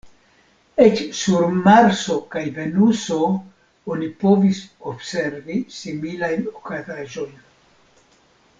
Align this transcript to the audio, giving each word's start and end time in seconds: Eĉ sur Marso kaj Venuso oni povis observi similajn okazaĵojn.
Eĉ 0.83 1.01
sur 1.17 1.43
Marso 1.67 2.15
kaj 2.35 2.43
Venuso 2.55 3.19
oni 3.97 4.09
povis 4.25 4.63
observi 4.93 5.59
similajn 5.77 6.49
okazaĵojn. 6.55 7.37